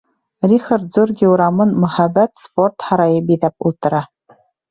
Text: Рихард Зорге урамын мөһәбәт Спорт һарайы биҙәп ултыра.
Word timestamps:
Рихард 0.51 0.87
Зорге 0.95 1.27
урамын 1.33 1.75
мөһәбәт 1.83 2.43
Спорт 2.45 2.87
һарайы 2.87 3.23
биҙәп 3.31 3.69
ултыра. 3.71 4.01